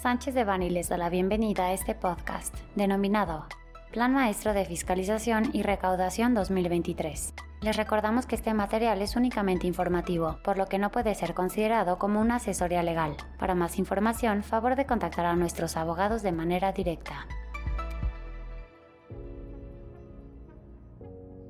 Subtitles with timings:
[0.00, 3.44] Sánchez de Bani les da la bienvenida a este podcast, denominado
[3.92, 7.34] Plan Maestro de Fiscalización y Recaudación 2023.
[7.60, 11.98] Les recordamos que este material es únicamente informativo, por lo que no puede ser considerado
[11.98, 13.14] como una asesoría legal.
[13.38, 17.26] Para más información, favor de contactar a nuestros abogados de manera directa.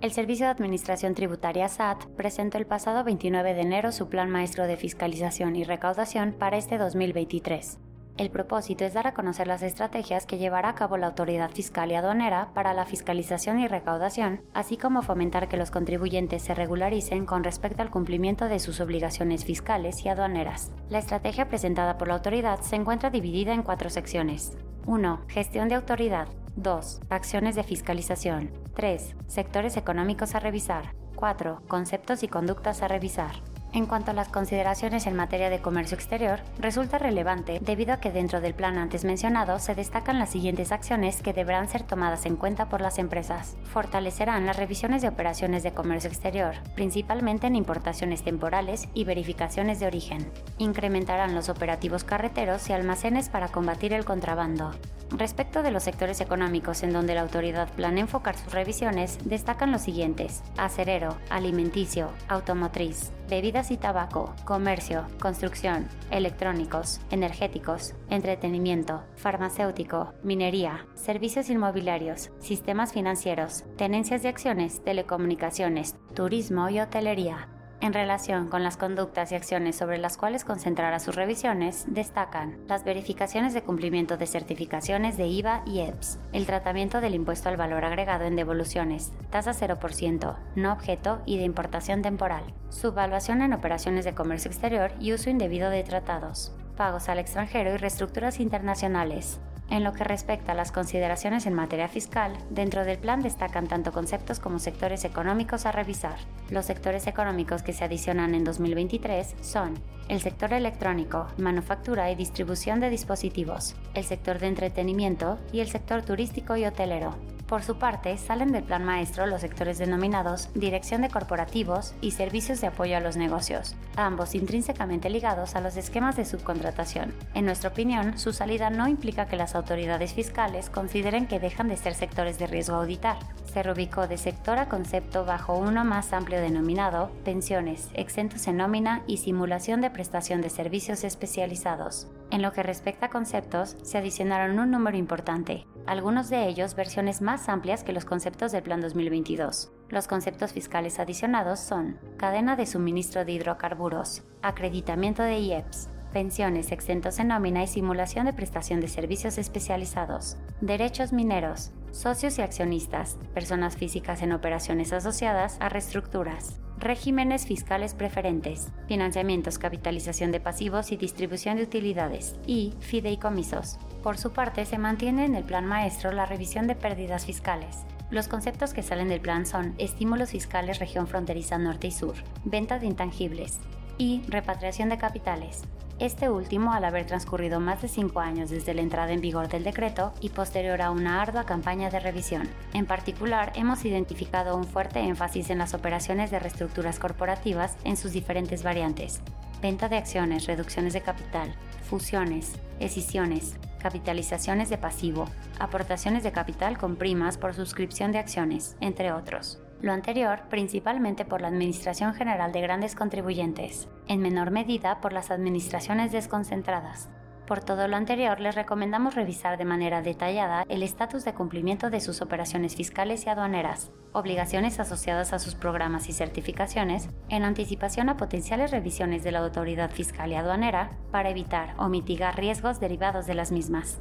[0.00, 4.68] El Servicio de Administración Tributaria SAT presentó el pasado 29 de enero su Plan Maestro
[4.68, 7.80] de Fiscalización y Recaudación para este 2023.
[8.18, 11.92] El propósito es dar a conocer las estrategias que llevará a cabo la autoridad fiscal
[11.92, 17.26] y aduanera para la fiscalización y recaudación, así como fomentar que los contribuyentes se regularicen
[17.26, 20.72] con respecto al cumplimiento de sus obligaciones fiscales y aduaneras.
[20.88, 24.56] La estrategia presentada por la autoridad se encuentra dividida en cuatro secciones.
[24.86, 25.20] 1.
[25.28, 26.28] Gestión de autoridad.
[26.56, 27.00] 2.
[27.10, 28.50] Acciones de fiscalización.
[28.74, 29.14] 3.
[29.26, 30.94] Sectores económicos a revisar.
[31.16, 31.60] 4.
[31.68, 33.42] Conceptos y conductas a revisar.
[33.76, 38.10] En cuanto a las consideraciones en materia de comercio exterior, resulta relevante debido a que
[38.10, 42.36] dentro del plan antes mencionado se destacan las siguientes acciones que deberán ser tomadas en
[42.36, 43.58] cuenta por las empresas.
[43.64, 49.88] Fortalecerán las revisiones de operaciones de comercio exterior, principalmente en importaciones temporales y verificaciones de
[49.88, 50.32] origen.
[50.56, 54.70] Incrementarán los operativos carreteros y almacenes para combatir el contrabando.
[55.18, 59.80] Respecto de los sectores económicos en donde la autoridad planea enfocar sus revisiones, destacan los
[59.80, 71.48] siguientes: acerero, alimenticio, automotriz, bebidas y tabaco, comercio, construcción, electrónicos, energéticos, entretenimiento, farmacéutico, minería, servicios
[71.48, 77.48] inmobiliarios, sistemas financieros, tenencias de acciones, telecomunicaciones, turismo y hotelería.
[77.82, 82.84] En relación con las conductas y acciones sobre las cuales concentrará sus revisiones, destacan las
[82.84, 87.84] verificaciones de cumplimiento de certificaciones de IVA y EPS, el tratamiento del impuesto al valor
[87.84, 94.14] agregado en devoluciones, tasa 0%, no objeto y de importación temporal, subvaluación en operaciones de
[94.14, 99.38] comercio exterior y uso indebido de tratados, pagos al extranjero y reestructuras internacionales,
[99.70, 103.92] en lo que respecta a las consideraciones en materia fiscal, dentro del plan destacan tanto
[103.92, 106.16] conceptos como sectores económicos a revisar.
[106.50, 109.74] Los sectores económicos que se adicionan en 2023 son
[110.08, 116.02] el sector electrónico, manufactura y distribución de dispositivos, el sector de entretenimiento y el sector
[116.02, 117.14] turístico y hotelero.
[117.46, 122.60] Por su parte, salen del plan maestro los sectores denominados dirección de corporativos y servicios
[122.60, 127.14] de apoyo a los negocios, ambos intrínsecamente ligados a los esquemas de subcontratación.
[127.34, 131.76] En nuestra opinión, su salida no implica que las autoridades fiscales consideren que dejan de
[131.76, 133.18] ser sectores de riesgo auditar.
[133.44, 139.04] Se reubicó de sector a concepto bajo uno más amplio denominado pensiones, exentos en nómina
[139.06, 142.08] y simulación de prestación de servicios especializados.
[142.30, 147.22] En lo que respecta a conceptos, se adicionaron un número importante, algunos de ellos versiones
[147.22, 149.70] más amplias que los conceptos del Plan 2022.
[149.88, 157.18] Los conceptos fiscales adicionados son cadena de suministro de hidrocarburos, acreditamiento de IEPS, pensiones exentos
[157.20, 163.76] en nómina y simulación de prestación de servicios especializados, derechos mineros, socios y accionistas, personas
[163.76, 171.56] físicas en operaciones asociadas a reestructuras, regímenes fiscales preferentes, financiamientos, capitalización de pasivos y distribución
[171.56, 173.78] de utilidades, y fideicomisos.
[174.02, 177.84] Por su parte, se mantiene en el plan maestro la revisión de pérdidas fiscales.
[178.10, 182.14] Los conceptos que salen del plan son estímulos fiscales región fronteriza norte y sur,
[182.44, 183.58] venta de intangibles
[183.98, 185.64] y repatriación de capitales,
[185.98, 189.64] este último al haber transcurrido más de cinco años desde la entrada en vigor del
[189.64, 192.48] decreto y posterior a una ardua campaña de revisión.
[192.74, 198.12] En particular, hemos identificado un fuerte énfasis en las operaciones de reestructuras corporativas en sus
[198.12, 199.20] diferentes variantes.
[199.62, 201.54] Venta de acciones, reducciones de capital,
[201.88, 205.26] fusiones, escisiones, capitalizaciones de pasivo,
[205.58, 209.60] aportaciones de capital con primas por suscripción de acciones, entre otros.
[209.82, 215.30] Lo anterior principalmente por la Administración General de Grandes Contribuyentes, en menor medida por las
[215.30, 217.10] administraciones desconcentradas.
[217.46, 222.00] Por todo lo anterior, les recomendamos revisar de manera detallada el estatus de cumplimiento de
[222.00, 228.16] sus operaciones fiscales y aduaneras, obligaciones asociadas a sus programas y certificaciones, en anticipación a
[228.16, 233.34] potenciales revisiones de la autoridad fiscal y aduanera para evitar o mitigar riesgos derivados de
[233.34, 234.00] las mismas.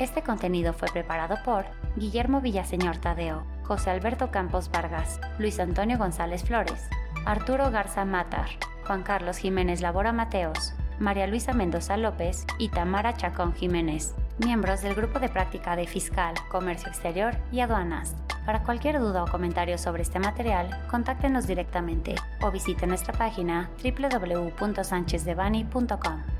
[0.00, 6.42] Este contenido fue preparado por Guillermo Villaseñor Tadeo, José Alberto Campos Vargas, Luis Antonio González
[6.42, 6.88] Flores,
[7.26, 8.48] Arturo Garza Matar,
[8.86, 14.94] Juan Carlos Jiménez Labora Mateos, María Luisa Mendoza López y Tamara Chacón Jiménez, miembros del
[14.94, 18.16] Grupo de Práctica de Fiscal, Comercio Exterior y Aduanas.
[18.46, 26.39] Para cualquier duda o comentario sobre este material, contáctenos directamente o visite nuestra página www.sanchezdevani.com.